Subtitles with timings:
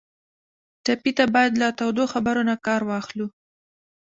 [0.83, 3.27] ټپي ته باید له تودو خبرو نه کار واخلو.